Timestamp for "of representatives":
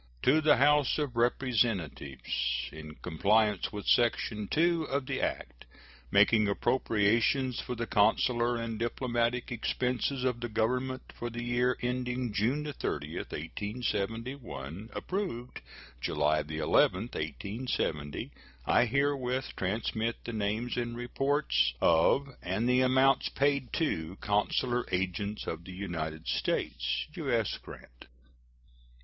0.97-2.67